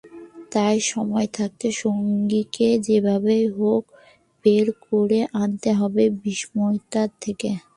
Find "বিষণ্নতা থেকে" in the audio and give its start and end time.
6.21-7.49